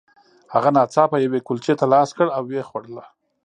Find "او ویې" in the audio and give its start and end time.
2.37-2.63